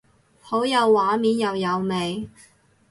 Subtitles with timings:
[0.41, 2.27] 好有畫面又有味